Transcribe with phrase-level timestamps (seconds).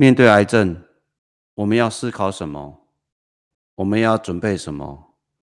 [0.00, 0.82] 面对癌症，
[1.56, 2.88] 我们要思考什么？
[3.74, 5.14] 我们要准备什么？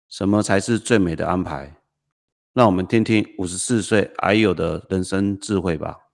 [0.10, 1.76] 什么才是最美的安排？
[2.52, 6.08] 让我们听听五十四岁癌友的人生智慧吧。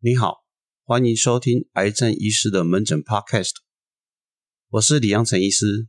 [0.00, 0.44] 你好，
[0.86, 3.61] 欢迎收听癌症医师的门诊 Podcast。
[4.72, 5.86] 我是李阳成医师。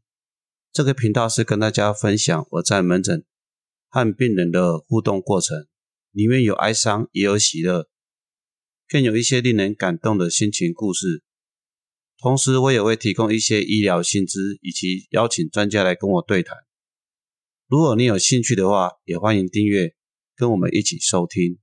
[0.73, 3.23] 这个频道是跟大家分享我在门诊
[3.87, 5.67] 和病人的互动过程，
[6.11, 7.87] 里面有哀伤，也有喜乐，
[8.89, 11.23] 更有一些令人感动的心情故事。
[12.17, 16.57] 同时，我也会提供一些医疗薪资，以及邀请专家来跟我对谈。
[17.69, 19.95] 如果你有兴趣的话，也欢迎订阅，
[20.35, 21.57] 跟我们一起收听。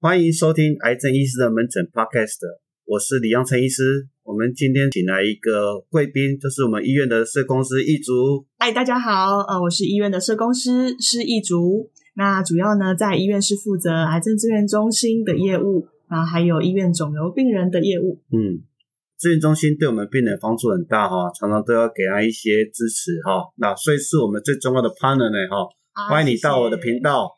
[0.00, 2.40] 欢迎收听癌症医师的门诊 Podcast，
[2.86, 4.06] 我是李阳陈医师。
[4.22, 8.46] 我们今天请来一个贵宾，就是我们医院的社工师易竹。
[8.58, 11.90] 嗨，大家好，呃，我是医院的社工师，是易竹。
[12.14, 18.22] 那主要呢，在医院是负责癌症资源中心的业务，啊，还有医院肿瘤病人的业务。
[18.30, 18.62] 嗯，
[19.18, 23.50] 资源中心对我们病人帮助很大哈，常常都要给他一些支持哈。
[23.56, 25.66] 那所以是我们最重要的 partner 呢哈。
[26.08, 27.32] 欢迎你到我的频道。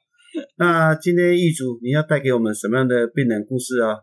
[0.58, 3.96] 那今天易竹，你要带给我们什么样的病人故事啊？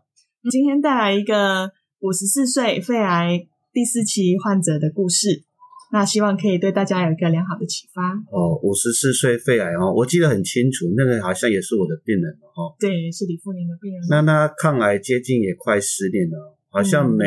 [0.50, 1.70] 今天带来一个。
[2.00, 5.42] 五十四岁肺癌第四期患者的故事，
[5.90, 8.12] 那希望可以对大家有一个良好的启发。
[8.30, 12.76] 哦，五十四岁肺癌哦，我记得很清楚，那个好像也是我的病人哦。
[12.78, 14.00] 对，是李富宁的病人。
[14.10, 17.24] 那他抗癌接近也快十年了，好像每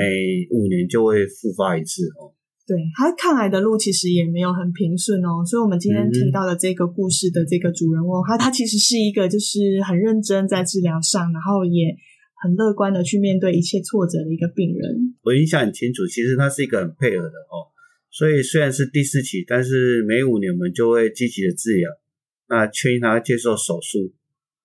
[0.51, 2.31] 五年就会复发一次哦。
[2.67, 11.97] 对，他抗癌的路其实也没有很平顺哦，所以我们今天提到的这个故事的这个主人翁，他他其实是一个就是很认真在治疗上，然后也。
[12.41, 16.07] 很乐观的去面对一切挫折的一个病人，我印象很清楚。
[16.07, 17.67] 其实他是一个很配合的哦，
[18.09, 21.89] 所以虽然是第四期，但是每五年我们就会积极的治疗，
[22.47, 24.13] 那劝他接受手术。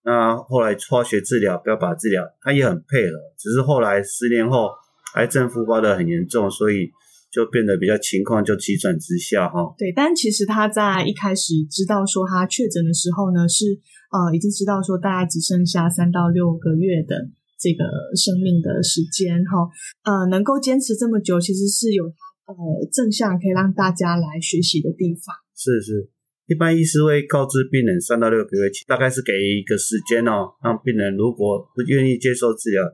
[0.04, 3.16] 那后来化学治疗、标靶治疗，他也很配合。
[3.38, 4.68] 只是后来十年后，
[5.14, 6.92] 癌症复发的很严重，所以
[7.32, 9.74] 就变得比较情况就急转直下哈。
[9.78, 13.64] 对，但其实他在一开始知道说他确诊的时候呢，是
[14.12, 17.30] 呃已经知道说大概只剩下三到六个月的。
[17.64, 17.80] 这个
[18.12, 19.64] 生命的时间哈，
[20.04, 25.32] 呃，能够坚持这么久，其实是有它呃正向可以让大家来学习的地方。
[25.56, 26.10] 是是，
[26.44, 32.84] 一般医师会告知病人三到六个月，大概是给一个时间哦，让病人如果不愿意接受治疗，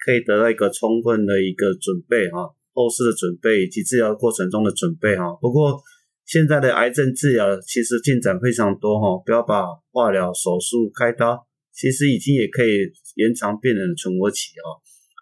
[0.00, 5.36] 可以得到一个充分的一个准备哈，后事的准备以及治疗过程中的准备哈。
[5.38, 5.76] 不过
[6.24, 11.44] 现在的癌症治疗其实进展非常多哈，不要把化疗、手术、开刀。
[11.74, 12.70] 其实已经也可以
[13.16, 14.78] 延长病人的存活期哦。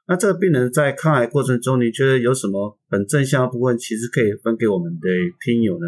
[0.06, 3.78] 那这个病人在抗癌过程中，你觉得有什么很正向的部分？
[3.78, 5.08] 其实可以分给我们的
[5.44, 5.86] 听友呢？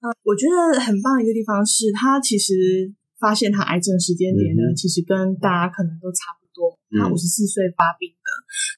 [0.00, 8.28] 呃，我觉得很棒的一个地方是，他其实发现他癌症时间点呢，其实跟大家可能都差不多，他五十四岁发病的。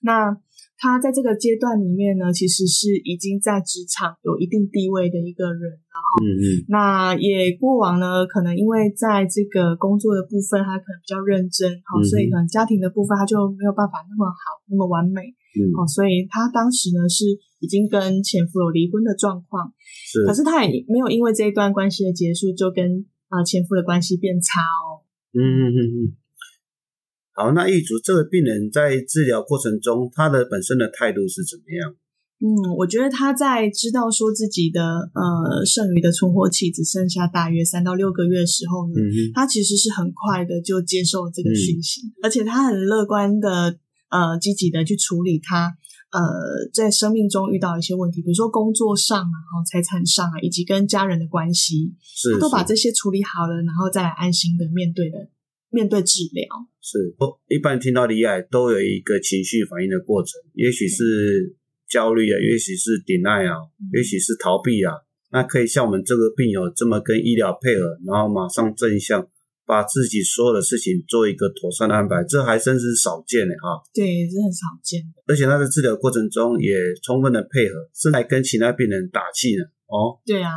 [0.03, 0.31] 那
[0.79, 15.23] 他在这个阶段里面呢，其实是已经在职场有一定地位的一个人，然后，嗯嗯，那也过往呢，可能因为在这个工作的部分，他可能比较认真，好，所以可能家庭的部分他就没有办法那么好，那么完美，
[15.57, 17.25] 嗯，好，所以他当时呢是
[17.61, 19.73] 已经跟前夫有离婚的状况，
[20.05, 25.01] 是，可是他也没有因为这一段关系的结束就跟啊前夫的关系变差哦，
[25.33, 26.17] 嗯嗯嗯嗯。
[27.37, 31.95] 好，那一组这个病人在治疗过程中，他的本身的态度是怎么样？
[32.41, 34.83] 嗯，我觉得他在知道说自己的
[35.13, 38.95] 呃剩余的存活期只剩下大约三到六个月的时候呢，
[39.35, 43.77] 他其实是很快的就接受这个讯息，而且他很乐观的
[44.09, 45.77] 呃积极的去处理他
[46.13, 46.21] 呃
[46.73, 55.29] 在生命中遇到一些问题，比如说工作上啊，然后财产上啊，以及跟家人的关系，是他都把这些处理好了，然后再来安心的面对的。
[55.77, 56.49] 面对治疗
[56.81, 61.55] 是不一般听到离癌都有一个情绪反应的过程，也许是
[61.87, 63.61] 焦虑啊，也许是抵赖啊，
[63.93, 64.95] 也许是逃避啊。
[65.31, 69.29] 那可以像我们这个病友这么跟医疗配合，然后马上正向
[69.67, 73.77] 把自己所有的事情做一个妥善的安排，这还真是少见的啊。
[73.93, 75.21] 对，是很少见的。
[75.27, 79.65] 而且他在治疗过程中也充分的配合，甚至还跟其他病人打气呢。
[79.93, 80.51] 哦，对啊。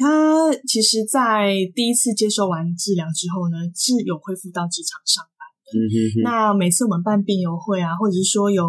[0.00, 5.76] 他其实，在第一次接受完治疗之后呢，是有恢复到职场上班的。
[5.76, 6.16] 嗯哼哼。
[6.24, 8.64] 那每次我们办病友会啊，或者是说有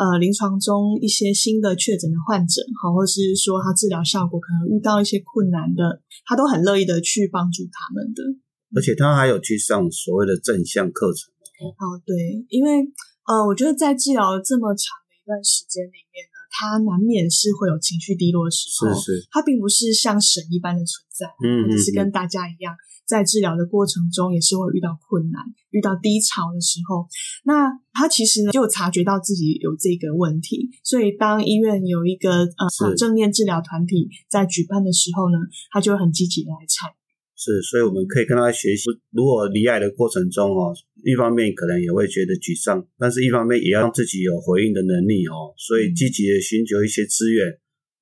[0.00, 8.24] 呃临床中一些新的确诊的患者，好，或是说他治疗效果可能遇到一些困难的，他都很乐意的去帮助他们的。
[8.72, 11.28] 而且他还有去上所谓的正向课程。
[11.76, 12.16] 哦，对，
[12.48, 12.80] 因为
[13.28, 16.39] 呃，我觉得在治疗这么长的一段时间里面呢。
[16.50, 22.74] 他难免是会有情绪低落的时候，是是，他并不是像神一般的存在，嗯，他只是跟大家一样，
[23.06, 27.06] 在治疗的过程中也是会遇到困难、遇到低潮的时候。
[27.44, 35.38] 那他其实呢就察觉到自己有这个问题，所以当医院有一个呃正念治疗团体在举办的时候呢，
[35.70, 36.99] 他就很积极来参与。
[37.40, 38.90] 是，所以我们可以跟他学习。
[39.16, 45.56] 如果离癌的过程中哦，一方面可能也会觉得沮丧，但是一方面也要让自己有回应的能力哦。
[45.56, 47.48] 所以积极的寻求一些资源，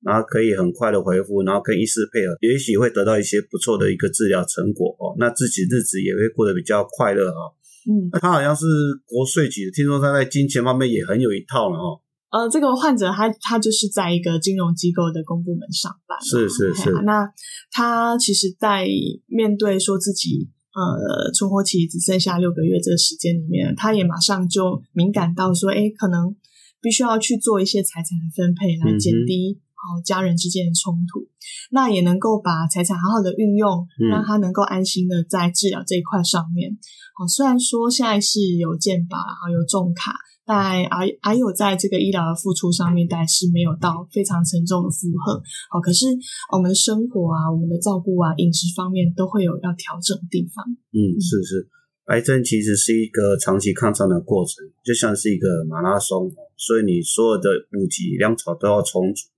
[0.03, 5.15] 然后可以很快的回复，然后跟医师配合，也许会得到一些不错的一个治疗成果哦。
[5.17, 7.55] 那自己日子也会过得比较快乐哦。
[7.87, 8.65] 嗯，他好像是
[9.07, 12.03] 国税局的，听说他在金钱方面也很有一套了哦。
[12.31, 16.91] 呃，这个患者他他就是在一个金融机构的公部门上班，是是是。
[17.03, 17.27] 那
[17.71, 18.87] 他其实，在
[19.25, 26.35] 面对说自己呃存活期只剩下六个月这个时间里面，他也马上就敏感到说，哎，可能
[26.79, 31.27] 必须要去做一些财产的分配，来减低好家人之间的冲突，
[31.71, 36.77] 那也能够把财产好好的运用，让他能够安心的在治疗这一块上面。
[37.17, 40.13] 好，虽然说现在是有健保，然后有重卡。
[40.49, 45.37] 在还还有在这个医疗的付出上面，但是没有到非常沉重的负荷。
[45.69, 46.07] 好，可是
[46.51, 50.65] 我们的生活啊，我们的照顾啊，饮食方面都会有要调整的地方。
[50.89, 51.69] 嗯，是是，
[52.05, 59.29] 癌症其实是一个长期抗战的过程，就像是一个马拉松，所以你所有的补给粮草都要充足。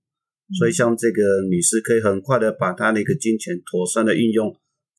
[0.58, 1.20] 所以像这个
[1.50, 4.48] 女士可以很快的把她的一个金钱妥善的运用，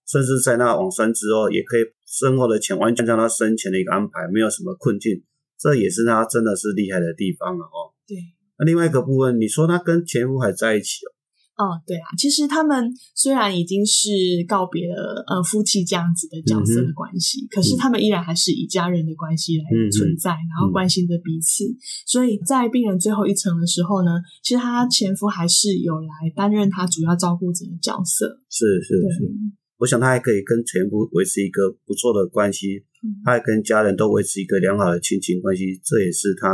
[0.05, 5.23] 甚至在那往生之后，也可以身后的钱完全让她生前的一个安排，没有什么困境。
[5.63, 7.95] 这也是他真的是厉害的地方了哦。
[8.05, 8.17] 对，
[8.59, 11.15] 那另外一个部分，你说他跟前夫还在一起哦？
[11.55, 14.09] 哦，对啊，其实他们虽然已经是
[14.47, 21.63] 告别了呃夫妻这样子的角色的关系，可是他们依然还是以家人的关系来存在，然后关心着彼此。
[22.07, 28.39] 所以在病人最后一层的时候呢，其实他前夫还是有来担任他主要照顾者的角色。
[28.49, 29.31] 是是是。
[29.77, 32.83] 我想他还可以跟前夫维持一个不错的关系，
[33.25, 36.47] 他还跟家人都维持一个良好的亲情关系，这也是他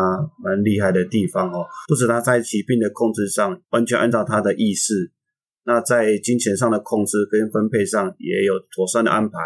[0.43, 1.65] 蛮厉害的地方哦。
[1.87, 5.11] 不止他在疾病的控制上完全按照他的意识，
[5.65, 9.37] 那在金钱上的控制跟分配上也有妥善的安排，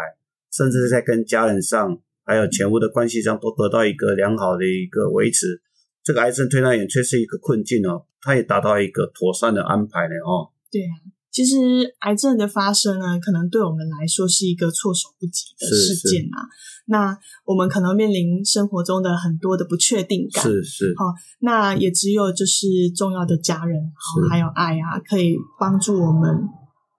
[0.50, 5.60] 甚至在跟家人上还有前夫的关系上都得到一个良好的一个维持。
[6.02, 10.52] 这个癌症推拿眼却是一个困境哦，他也达到一个妥善的安排了哦。
[10.70, 11.13] 对啊。
[11.34, 11.56] 其实
[11.98, 16.46] 癌症的发生呢，可能对我们来说是一个措手不及的事件啊。
[16.86, 20.44] 那我们可能面临生活中的很多的不确定感。
[20.44, 20.94] 是是。
[20.96, 21.06] 好，
[21.40, 26.30] 那也只有就是重要的家人，好还有爱啊，可以帮助我们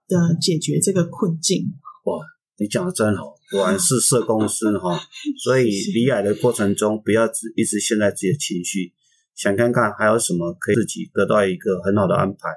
[0.09, 1.71] 的解决这个困境。
[2.03, 2.19] 哇，
[2.59, 4.99] 你讲的真好，果然是社 公司哈。
[5.41, 8.91] 所以离癌的过程中，不要只一直陷在自己的情绪，
[9.33, 12.49] 想看看还有什么可以自己得到一个很好的安排，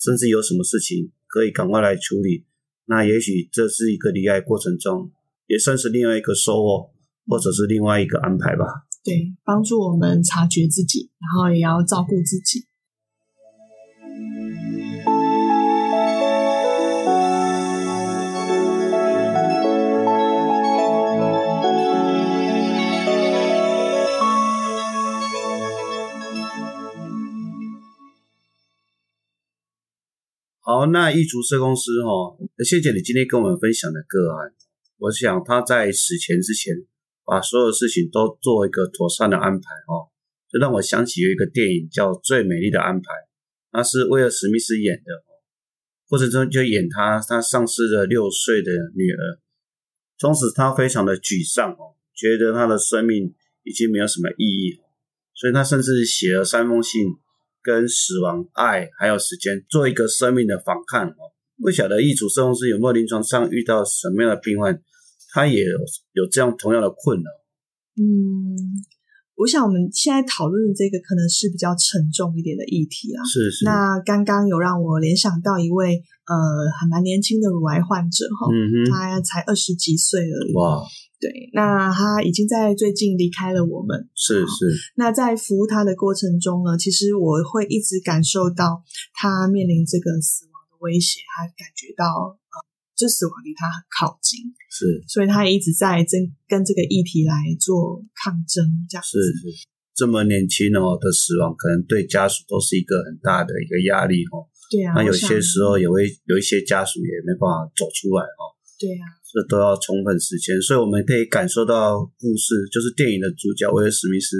[0.00, 1.12] 甚至有什么事情。
[1.26, 2.44] 可以赶快来处理，
[2.86, 5.10] 那也许这是一个离开过程中，
[5.46, 6.90] 也算是另外一个收获，
[7.26, 8.64] 或者是另外一个安排吧。
[9.04, 12.66] 对，帮助我们察觉自己，然后也要照顾自己。
[30.86, 34.52] 那易族社公司哈，谢谢你今天跟我们分享的个案。
[34.98, 36.74] 我想他在死前之前，
[37.24, 40.08] 把所有事情都做一个妥善的安排哦，
[40.50, 43.00] 就让我想起有一个电影叫《最美丽的安排》，
[43.72, 45.24] 那是威尔史密斯演的，
[46.08, 49.38] 过程中就演他他丧失了六岁的女儿，
[50.18, 53.34] 从此他非常的沮丧哦，觉得他的生命
[53.64, 54.80] 已经没有什么意义，
[55.34, 57.16] 所以他甚至写了三封信。
[57.66, 61.34] 跟死亡、爱还有时间做一个生命的反抗哦。
[61.60, 64.80] 不晓得一组社公司有没有临床上遇到什么样的病患，
[65.32, 65.78] 他也有
[66.12, 67.30] 有这样同样的困扰。
[67.96, 68.04] 嗯，
[69.36, 73.22] 我想我们现在讨论的这个可能是比较沉重一点的议题啊。
[73.24, 73.64] 是是。
[73.64, 76.34] 那刚刚有让我联想到一位呃
[76.80, 78.48] 还蛮年轻的乳癌患者哈，
[78.90, 80.52] 他才二十几岁而已。
[80.54, 80.82] 哇。
[81.18, 84.06] 对，那他已经在最近离开了我们。
[84.14, 84.68] 是是。
[84.96, 92.56] 那在服务他的过程中呢，其实我会一直感受到他面临这个死亡的威胁，他感觉到呃，
[92.96, 94.40] 这死亡离他很靠近。
[94.72, 95.04] 是。
[95.06, 99.66] 所以他也一直在争跟这个议题来做抗争，这样子是是。
[99.94, 104.48] 这么年轻哦的死亡，可能对家属都是一个很大的一个压力哦。
[104.70, 104.92] 对啊。
[104.96, 108.56] 那有些时候也会有一些家属也没办法走出来哦。
[108.78, 114.36] 对啊，这都要充分时间，所以我们可以感受到故事，就是电影的主角威尔史密斯，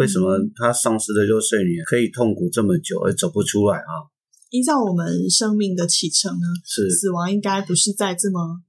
[0.00, 4.08] 为什么他丧失的六岁女儿可以痛苦这么久而走不出来啊？
[4.54, 8.62] 依照我们生命的启程呢，是死亡应该不是在这么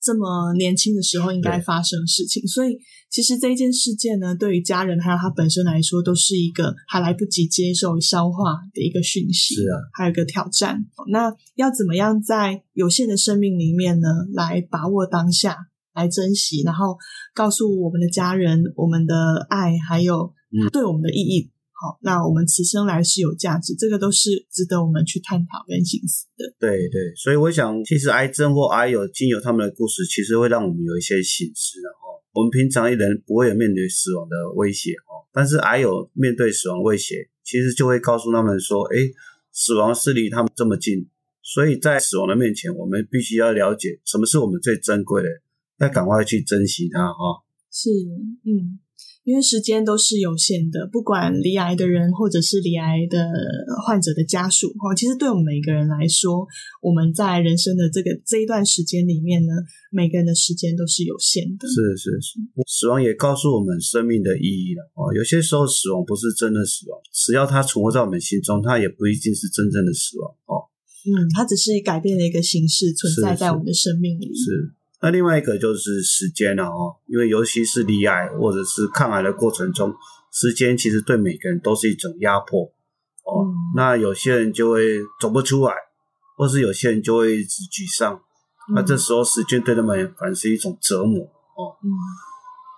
[0.00, 2.78] 这么年轻的时候应该发生的事情，所以
[3.10, 10.86] 其实这一件事件呢，对于家人还有他本身来说，都是一个还来不及接受消化的一个讯息，是啊，还有一个挑战。
[11.10, 15.56] 那要怎么样在有限的生命里面呢，来把握当下，
[15.92, 16.96] 来珍惜，然后
[17.34, 20.32] 告诉我们的家人，我们的爱还有
[20.72, 21.50] 对我们的意义。
[21.78, 26.54] 好，那我们此生来是有价值，这个都是值得我们去探讨跟醒思的。
[26.58, 32.16] 对对，所以我想，其实癌症或癌友经由他们的故事，其实会让我们有一些醒思的哈。
[32.32, 38.96] 我们平常一人不会有面对死亡的威胁哦，但是癌友面对死亡威胁，其实就会告诉他们说，哎，
[39.52, 41.06] 死亡是离他们这么近，
[41.42, 45.28] 所以在死亡的面前，我们必须要了解什么是我们最珍贵的，
[45.80, 47.44] 要赶快去珍惜它哈。
[47.70, 47.90] 是，
[48.44, 48.80] 嗯。
[49.26, 53.26] 因为时间都是有限的，不管离癌的人或者是离癌的
[53.84, 56.46] 患者的家属，哦，其实对我们每个人来说，
[56.80, 59.52] 我们在人生的这个这一段时间里面呢，
[59.90, 61.66] 每个人的时间都是有限的。
[61.66, 65.12] 是是是，死亡也告诉我们生命的意义了哦。
[65.12, 70.70] 有些时候死亡不是真的死亡，只要它存活在我们心中，它也不一定是真正的死亡哦。
[71.02, 74.32] 嗯，它只是改变了一个形式存在在我们的生命里。
[74.32, 74.70] 是。
[75.02, 79.94] 那另外一个就是时间了哦，因为尤其是离癌或者是抗癌的过程中，
[80.32, 83.52] 时间其实对每个人都是一种压迫哦。
[83.76, 85.74] 那有些人就会走不出来，
[86.38, 88.18] 或是有些人就会沮丧。
[88.74, 91.76] 那这时候时间对他们反而是一种折磨哦。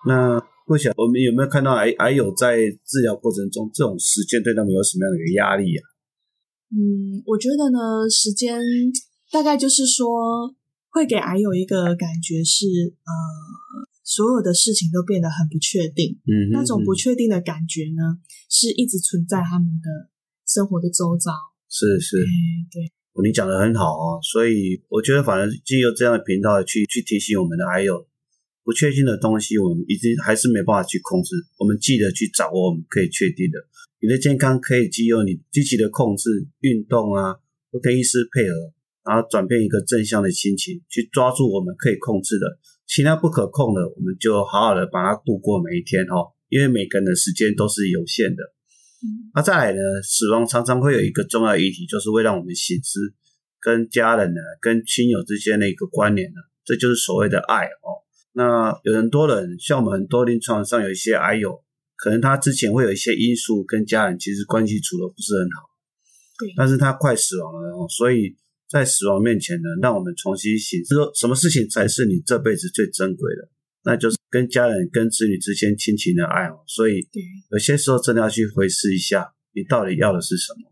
[0.06, 5.82] 那不晓我们有没有看到癌癌友在治疗过程中，这种时间对他们有什么样的一个压力啊？
[6.72, 8.60] 嗯，我觉得呢，时间
[9.30, 10.52] 大概就是说。
[10.98, 13.12] 会给癌友一个感觉是，呃，
[14.02, 16.18] 所有的事情都变得很不确定。
[16.26, 18.18] 嗯，那种不确定的感觉呢，
[18.50, 20.10] 是一直存在他们的
[20.44, 21.30] 生活的周遭。
[21.70, 22.16] 是是，
[22.72, 22.90] 对，
[23.22, 24.18] 你讲的很好哦。
[24.20, 28.04] 所以我觉得，反正借由这样的频道去去提醒我们的癌友，
[28.64, 31.36] 不确定的东西，我们已经还是没办法去控制。
[31.58, 33.60] 我们记得去掌握我们可以确定的。
[34.00, 37.38] 你的健康可以经由你积极的控制、运动啊，
[37.70, 38.74] 或跟医师配合。
[39.08, 42.44] 然后转变一个正向的心情，去抓住我们可以控制的，
[42.86, 46.36] 其他不可控的，我们就好好的把它度过每一天哦。
[46.50, 48.42] 因为每个人的时间都是有限的。
[49.34, 53.00] 那再来呢，死亡常常会有一个重要议题，就是会让我们醒思
[53.60, 56.36] 跟家人呢、跟亲友之间的一个关联呢，
[56.66, 58.04] 这就是所谓的爱哦。
[58.32, 61.62] 那有很多人，像我们很多临床上有一些癌友，
[61.96, 65.70] 可能他之前会有一些因素跟家人其实关系处的不是很好，
[66.38, 68.36] 对，但是他快死亡了哦，所以。
[68.68, 73.48] 在死亡面前呢，让我们重新醒，说什么事情才是你这辈子最珍贵的？
[73.84, 76.60] 那就是跟家人、跟子女之间亲情的爱哦。
[76.66, 77.08] 所以，
[77.50, 80.70] 有些时候真的要去回思一下，你到底要的是什么？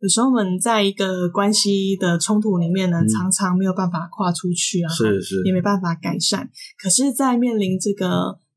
[0.00, 6.50] 有时候我们在一个关系的冲突里面呢，常常没有办法跨出去啊，是是，也没办法改善。
[6.76, 8.06] 可是，在面临这个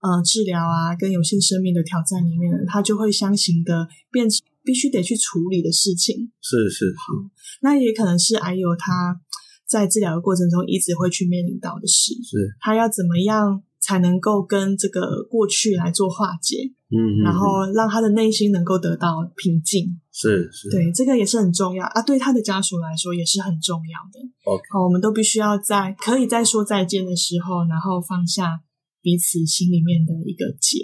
[0.02, 4.46] 呃治疗啊，跟有限生命的挑战里面呢，他就会相形的变成。
[4.64, 7.14] 必须得去处理的事情是是好，
[7.62, 9.20] 那也可能是还有他
[9.68, 24.20] 在治疗的过程中一直会去面临到的事，是他要怎么样才能够跟这个过去来做化解，嗯，然后让他的内心能够得到平静，是是，对，这个也是很重要啊，对他的家属来说也是很重要的。
[24.46, 28.62] OK，好，我们都必须要在可以在说再见的时候，然后放下
[29.02, 30.80] 彼此心里面的一个结。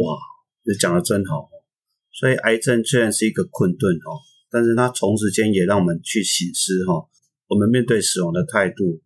[0.00, 0.16] 哇，
[0.64, 1.50] 你讲的真好。
[2.18, 4.18] 所以，癌症虽然是一个困顿哦，
[4.50, 7.06] 但是它同时间也让我们去醒思哈，
[7.46, 9.00] 我们面对死亡的态度，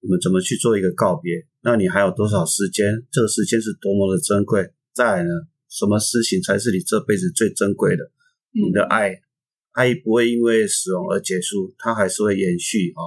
[0.00, 1.46] 我们怎么去做一个告别？
[1.60, 3.04] 那你还有多少时间？
[3.12, 4.70] 这个时间是多么的珍贵？
[4.94, 5.28] 再来呢，
[5.68, 8.10] 什么事情才是你这辈子最珍贵的？
[8.52, 9.20] 你的爱，
[9.72, 13.02] 爱不会因为死亡而结束，它还是会延续哈。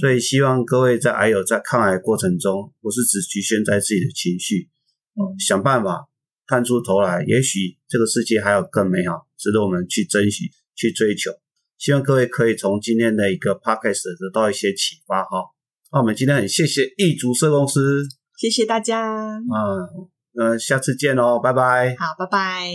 [0.00, 4.68] 所以，希望各位在癌友在抗癌过程中，不是只局限在自己的情绪，
[5.14, 6.09] 哦，想办法。
[6.50, 11.30] 探出头来，也许这个世界还有更美好，值得我们去珍惜、去追求。
[11.78, 15.44] 希望各位可以从今天的一个 podcast 得到一些启发哈。
[15.92, 18.02] 那我们今天很谢谢易竹社公司，
[18.36, 19.38] 谢谢大家。
[19.38, 21.94] 嗯，那下次见喽，拜拜。
[21.96, 22.72] 好，拜拜。